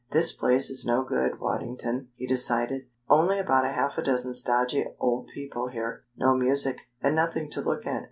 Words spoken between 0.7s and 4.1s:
is no good, Waddington," he decided. "Only about half a